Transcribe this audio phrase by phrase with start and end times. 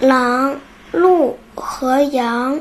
[0.00, 0.58] 狼、
[0.92, 2.58] 鹿和羊。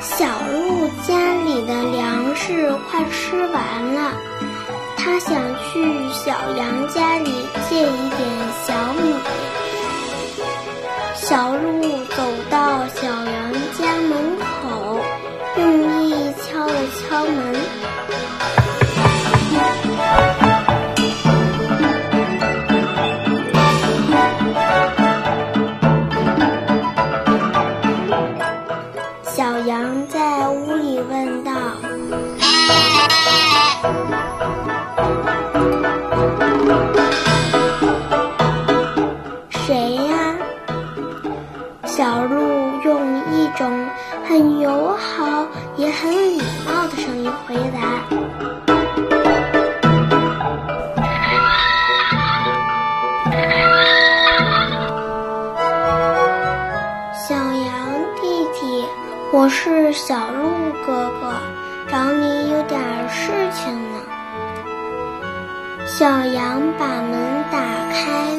[0.00, 4.12] 小鹿家里的粮食快吃完了，
[4.96, 5.34] 它想
[5.64, 7.32] 去小羊家里
[7.68, 8.20] 借一点
[8.64, 9.12] 小米。
[11.28, 11.82] 小鹿
[12.16, 14.98] 走到小羊家门口，
[15.58, 17.54] 用力敲了敲门。
[29.24, 31.52] 小羊在屋里问道
[44.28, 45.48] ：“很友好
[45.78, 47.80] 也很礼貌的声音回答。
[57.16, 57.72] 小羊
[58.20, 58.84] 弟弟，
[59.32, 60.50] 我是小鹿
[60.84, 61.32] 哥哥，
[61.90, 64.02] 找你有点事情呢。
[65.86, 67.58] 小羊把门打
[67.90, 68.36] 开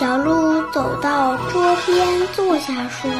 [0.00, 3.10] 小鹿走到桌边坐下，说：“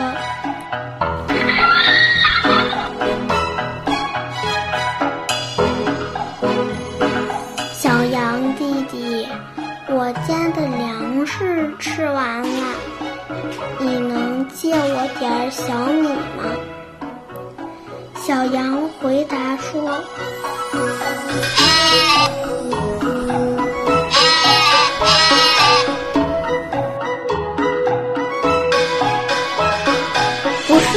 [7.70, 9.28] 小羊弟弟，
[9.90, 12.48] 我家的粮食吃完了，
[13.78, 16.44] 你能借我点小米吗？”
[18.16, 20.02] 小羊回答说。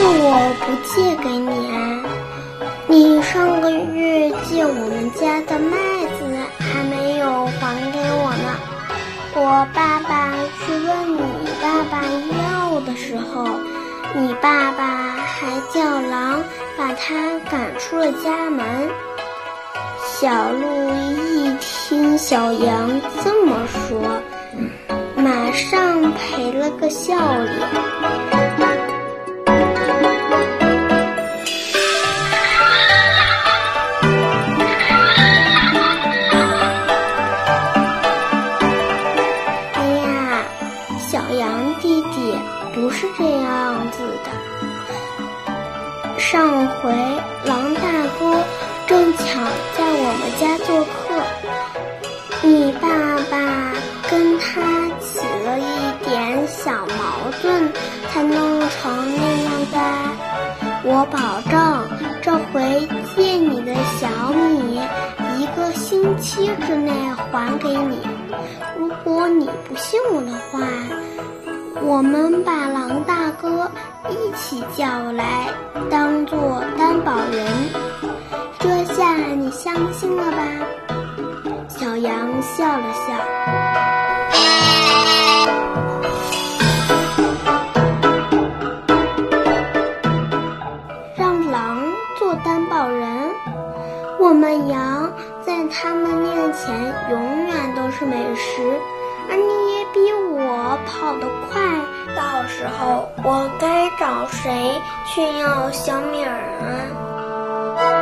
[0.04, 2.04] 是我不借给你啊，
[2.88, 5.78] 你上个月借我们家的麦
[6.18, 6.26] 子
[6.60, 8.50] 还没有还给我呢。
[9.36, 11.22] 我爸爸去问你
[11.62, 12.04] 爸爸
[12.38, 13.48] 要的时候，
[14.14, 16.44] 你爸爸还叫狼
[16.78, 18.66] 把他赶出了家门。
[20.20, 22.92] 小鹿一听小羊
[23.24, 24.22] 这么说，
[25.16, 28.53] 马上赔了个笑脸。
[42.74, 44.32] 不是这样子的。
[46.20, 46.92] 上回
[47.46, 47.82] 狼大
[48.20, 48.44] 哥
[48.88, 49.24] 正巧
[49.78, 51.22] 在我们家做客，
[52.42, 52.88] 你爸
[53.30, 53.36] 爸
[54.10, 54.44] 跟他
[55.00, 55.64] 起了一
[56.06, 57.72] 点小矛盾，
[58.12, 58.82] 才弄成
[59.16, 59.78] 那样的。
[60.86, 61.18] 我保
[61.50, 61.54] 证
[62.22, 64.82] 这回借你的小米，
[65.38, 66.92] 一个星期之内
[67.32, 68.00] 还给你。
[68.78, 70.60] 如果你不信我的话，
[71.86, 72.63] 我们把
[73.42, 73.70] 哥
[74.10, 75.48] 一起叫来，
[75.90, 77.46] 当做担保人。
[78.60, 80.38] 这下你相信了吧？
[81.68, 83.14] 小羊笑了笑。
[91.18, 91.82] 让狼
[92.18, 93.08] 做担保人，
[94.20, 95.12] 我们羊
[95.42, 98.62] 在他们面前永远都是美食，
[99.30, 99.63] 而你
[99.94, 101.62] 比我跑得快，
[102.18, 107.94] 到时候我该找谁去要小米儿啊？